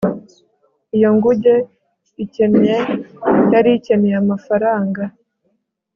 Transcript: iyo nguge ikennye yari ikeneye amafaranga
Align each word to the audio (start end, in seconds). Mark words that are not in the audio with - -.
iyo 0.95 1.09
nguge 1.15 1.55
ikennye 2.23 2.75
yari 3.53 3.69
ikeneye 3.77 4.15
amafaranga 4.23 5.03